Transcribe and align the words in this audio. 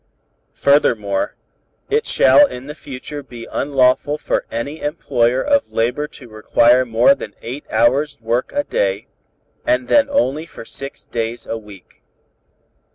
_Furthermore, 0.57 1.35
it 1.87 2.07
shall 2.07 2.47
in 2.47 2.65
the 2.65 2.73
future 2.73 3.21
be 3.21 3.45
unlawful 3.51 4.17
for 4.17 4.47
any 4.49 4.81
employer 4.81 5.43
of 5.43 5.71
labor 5.71 6.07
to 6.07 6.27
require 6.27 6.85
more 6.87 7.13
than 7.13 7.35
eight 7.43 7.65
hours 7.69 8.19
work 8.19 8.51
a 8.51 8.63
day, 8.63 9.05
and 9.63 9.87
then 9.89 10.09
only 10.09 10.47
for 10.47 10.65
six 10.65 11.05
days 11.05 11.45
a 11.45 11.55
week. 11.59 12.01